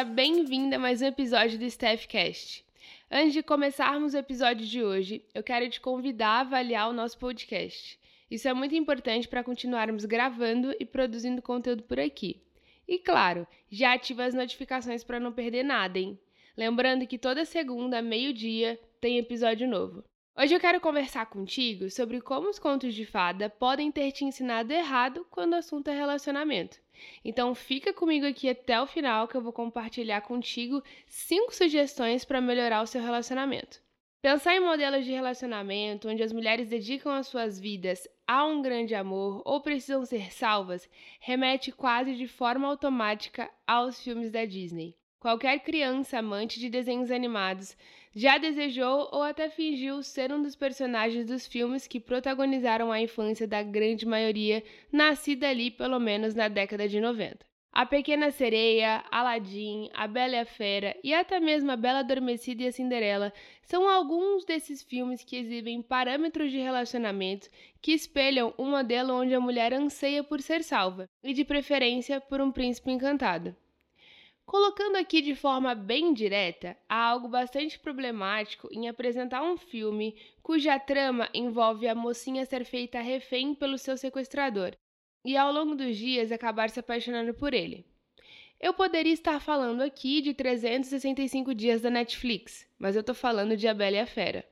[0.00, 2.64] seja bem-vinda a mais um episódio do Staffcast.
[3.10, 7.18] Antes de começarmos o episódio de hoje, eu quero te convidar a avaliar o nosso
[7.18, 7.98] podcast.
[8.30, 12.40] Isso é muito importante para continuarmos gravando e produzindo conteúdo por aqui.
[12.88, 16.18] E claro, já ativa as notificações para não perder nada, hein?
[16.56, 20.02] Lembrando que toda segunda, meio-dia, tem episódio novo.
[20.38, 24.72] Hoje eu quero conversar contigo sobre como os contos de fada podem ter te ensinado
[24.72, 26.78] errado quando o assunto é relacionamento.
[27.24, 32.40] Então fica comigo aqui até o final que eu vou compartilhar contigo cinco sugestões para
[32.40, 33.82] melhorar o seu relacionamento.
[34.22, 38.94] Pensar em modelos de relacionamento onde as mulheres dedicam as suas vidas a um grande
[38.94, 40.88] amor ou precisam ser salvas
[41.18, 44.94] remete quase de forma automática aos filmes da Disney.
[45.20, 47.76] Qualquer criança amante de desenhos animados
[48.16, 53.46] já desejou ou até fingiu ser um dos personagens dos filmes que protagonizaram a infância
[53.46, 57.44] da grande maioria nascida ali pelo menos na década de 90.
[57.70, 62.62] A Pequena Sereia, Aladdin, A Bela e a Fera e até mesmo A Bela Adormecida
[62.62, 63.30] e a Cinderela
[63.62, 67.46] são alguns desses filmes que exibem parâmetros de relacionamento
[67.82, 72.40] que espelham um modelo onde a mulher anseia por ser salva e, de preferência, por
[72.40, 73.54] um príncipe encantado.
[74.50, 80.76] Colocando aqui de forma bem direta, há algo bastante problemático em apresentar um filme cuja
[80.76, 84.72] trama envolve a mocinha ser feita refém pelo seu sequestrador
[85.24, 87.86] e ao longo dos dias acabar se apaixonando por ele.
[88.58, 93.68] Eu poderia estar falando aqui de 365 dias da Netflix, mas eu tô falando de
[93.68, 94.44] A Bela e a Fera.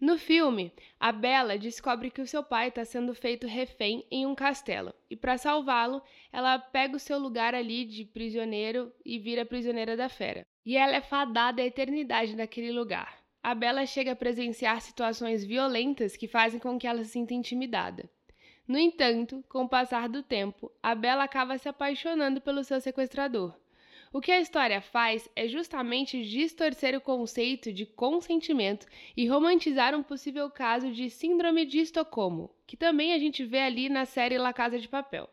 [0.00, 4.34] No filme, a Bela descobre que o seu pai está sendo feito refém em um
[4.34, 6.00] castelo, e para salvá-lo,
[6.32, 10.46] ela pega o seu lugar ali de prisioneiro e vira prisioneira da fera.
[10.64, 13.22] E ela é fadada à eternidade naquele lugar.
[13.42, 18.08] A Bela chega a presenciar situações violentas que fazem com que ela se sinta intimidada.
[18.66, 23.54] No entanto, com o passar do tempo, a Bela acaba se apaixonando pelo seu sequestrador,
[24.12, 30.02] o que a história faz é justamente distorcer o conceito de consentimento e romantizar um
[30.02, 34.52] possível caso de síndrome de Estocolmo, que também a gente vê ali na série La
[34.52, 35.30] Casa de Papel.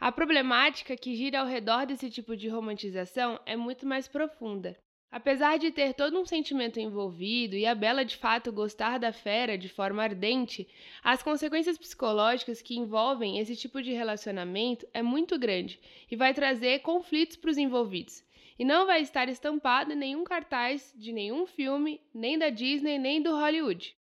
[0.00, 4.76] A problemática que gira ao redor desse tipo de romantização é muito mais profunda.
[5.10, 9.56] Apesar de ter todo um sentimento envolvido e a Bela de fato gostar da fera
[9.56, 10.68] de forma ardente,
[11.02, 15.80] as consequências psicológicas que envolvem esse tipo de relacionamento é muito grande
[16.10, 18.22] e vai trazer conflitos para os envolvidos.
[18.58, 23.22] E não vai estar estampado em nenhum cartaz de nenhum filme, nem da Disney, nem
[23.22, 23.96] do Hollywood.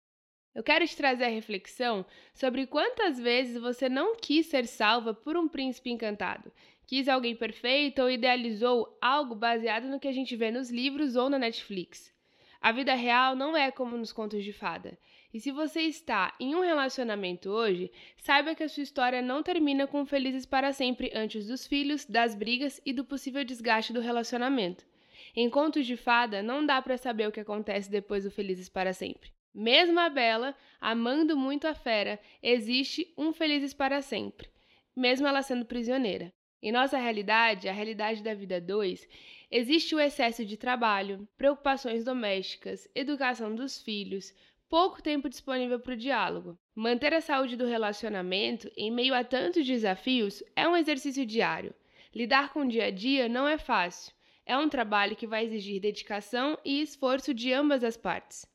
[0.54, 5.36] Eu quero te trazer a reflexão sobre quantas vezes você não quis ser salva por
[5.36, 6.50] um príncipe encantado
[6.86, 11.28] quis alguém perfeito ou idealizou algo baseado no que a gente vê nos livros ou
[11.30, 12.12] na Netflix.
[12.60, 14.98] A vida real não é como nos contos de fada.
[15.34, 19.86] E se você está em um relacionamento hoje, saiba que a sua história não termina
[19.86, 24.86] com felizes para sempre antes dos filhos, das brigas e do possível desgaste do relacionamento.
[25.34, 28.92] Em contos de fada, não dá para saber o que acontece depois do felizes para
[28.92, 29.30] sempre.
[29.52, 34.48] Mesmo a Bela, amando muito a fera, existe um felizes para sempre,
[34.96, 36.32] mesmo ela sendo prisioneira.
[36.64, 39.06] Em nossa realidade, a realidade da vida 2,
[39.50, 44.32] existe o excesso de trabalho, preocupações domésticas, educação dos filhos,
[44.66, 46.58] pouco tempo disponível para o diálogo.
[46.74, 51.74] Manter a saúde do relacionamento em meio a tantos desafios é um exercício diário.
[52.14, 54.14] Lidar com o dia a dia não é fácil.
[54.46, 58.46] É um trabalho que vai exigir dedicação e esforço de ambas as partes.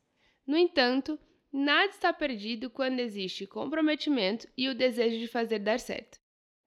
[0.48, 1.20] No entanto,
[1.54, 6.19] nada está perdido quando existe comprometimento e o desejo de fazer dar certo.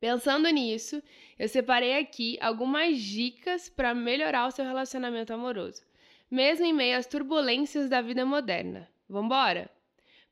[0.02, 1.00] Pensando nisso,
[1.38, 5.80] eu separei aqui algumas dicas para melhorar o seu relacionamento amoroso,
[6.28, 8.90] mesmo em meio às turbulências da vida moderna.
[9.08, 9.70] Vambora?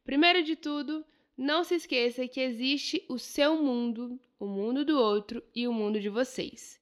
[0.03, 1.07] Primeiro de tudo,
[1.39, 6.01] não se esqueça que existe o seu mundo, o mundo do outro e o mundo
[6.01, 6.81] de vocês.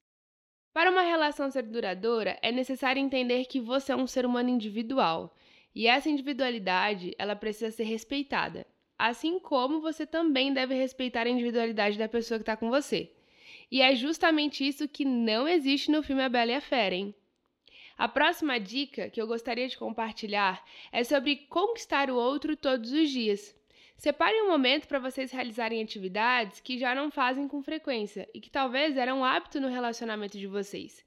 [0.73, 5.37] Para uma relação ser duradoura, é necessário entender que você é um ser humano individual,
[5.75, 8.65] e essa individualidade, ela precisa ser respeitada
[8.99, 13.09] assim como você também deve respeitar a individualidade da pessoa que está com você.
[13.71, 17.15] E é justamente isso que não existe no filme A Bela e a Fera, hein?
[17.97, 23.09] A próxima dica que eu gostaria de compartilhar é sobre conquistar o outro todos os
[23.09, 23.55] dias.
[23.97, 28.49] Separe um momento para vocês realizarem atividades que já não fazem com frequência e que
[28.49, 31.05] talvez eram um hábito no relacionamento de vocês.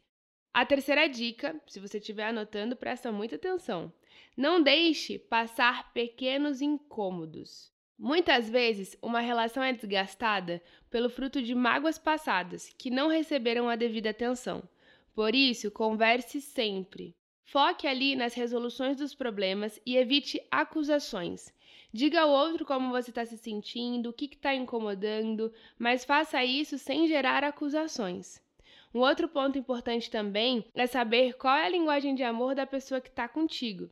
[0.53, 3.91] A terceira dica, se você estiver anotando, presta muita atenção.
[4.37, 7.72] Não deixe passar pequenos incômodos.
[8.05, 10.61] Muitas vezes, uma relação é desgastada
[10.91, 14.61] pelo fruto de mágoas passadas que não receberam a devida atenção.
[15.15, 17.15] Por isso, converse sempre.
[17.45, 21.55] Foque ali nas resoluções dos problemas e evite acusações.
[21.93, 26.79] Diga ao outro como você está se sentindo, o que está incomodando, mas faça isso
[26.79, 28.43] sem gerar acusações.
[28.93, 33.01] Um outro ponto importante também é saber qual é a linguagem de amor da pessoa
[33.01, 33.89] que está contigo.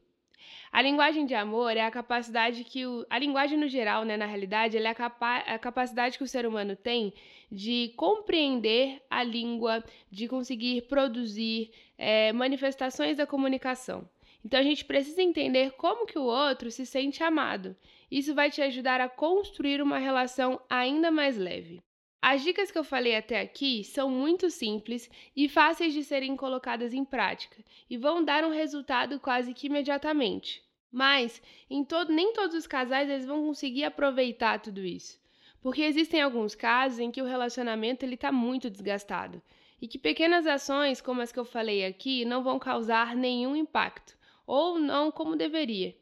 [0.72, 3.04] A linguagem de amor é a capacidade que o.
[3.10, 6.46] A linguagem no geral, né, na realidade, é a, capa a capacidade que o ser
[6.46, 7.12] humano tem
[7.50, 14.08] de compreender a língua, de conseguir produzir é, manifestações da comunicação.
[14.44, 17.76] Então a gente precisa entender como que o outro se sente amado.
[18.10, 21.82] Isso vai te ajudar a construir uma relação ainda mais leve.
[22.22, 26.92] As dicas que eu falei até aqui são muito simples e fáceis de serem colocadas
[26.92, 27.56] em prática
[27.88, 30.62] e vão dar um resultado quase que imediatamente.
[30.92, 31.40] Mas
[31.88, 35.18] todo, nem todos os casais eles vão conseguir aproveitar tudo isso,
[35.62, 39.40] porque existem alguns casos em que o relacionamento está muito desgastado
[39.80, 44.14] e que pequenas ações como as que eu falei aqui não vão causar nenhum impacto
[44.46, 45.96] ou não como deveria.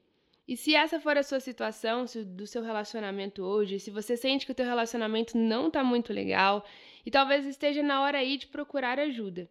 [0.48, 4.46] E se essa for a sua situação, se, do seu relacionamento hoje, se você sente
[4.46, 6.64] que o teu relacionamento não está muito legal
[7.04, 9.46] e talvez esteja na hora aí de procurar ajuda.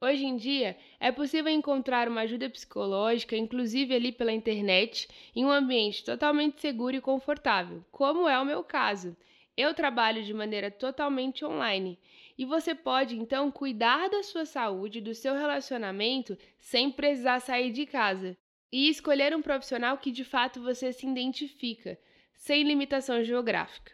[0.00, 5.06] Hoje em dia, é possível encontrar uma ajuda psicológica, inclusive ali pela internet,
[5.36, 9.16] em um ambiente totalmente seguro e confortável, como é o meu caso.
[9.56, 11.96] Eu trabalho de maneira totalmente online
[12.36, 17.86] e você pode então cuidar da sua saúde, do seu relacionamento, sem precisar sair de
[17.86, 18.36] casa
[18.72, 21.98] e escolher um profissional que de fato você se identifica,
[22.34, 23.92] sem limitação geográfica.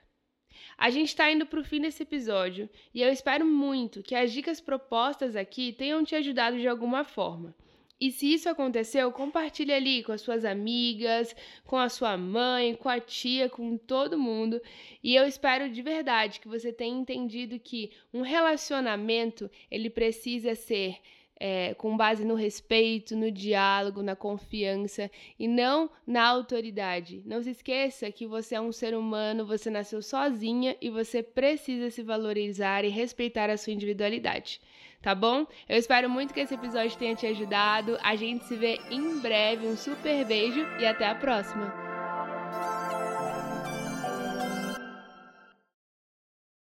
[0.79, 4.33] A gente está indo para o fim desse episódio e eu espero muito que as
[4.33, 7.55] dicas propostas aqui tenham te ajudado de alguma forma.
[7.99, 11.35] E se isso aconteceu, compartilhe ali com as suas amigas,
[11.65, 14.61] com a sua mãe, com a tia, com todo mundo.
[15.03, 20.99] E eu espero de verdade que você tenha entendido que um relacionamento ele precisa ser
[21.39, 27.23] é, com base no respeito, no diálogo, na confiança e não na autoridade.
[27.27, 31.91] Não se esqueça que você é um ser humano, você nasceu sozinha e você precisa
[31.91, 34.61] se valorizar e respeitar a sua individualidade.
[35.03, 35.47] Tá bom?
[35.69, 37.99] Eu espero muito que esse episódio tenha te ajudado.
[38.03, 39.67] A gente se vê em breve.
[39.67, 41.86] Um super beijo e até a próxima!